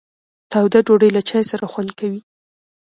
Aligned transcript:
تاوده 0.51 0.79
ډوډۍ 0.87 1.09
له 1.13 1.21
چای 1.29 1.43
سره 1.51 1.65
خوند 1.71 1.91
کوي. 1.99 2.21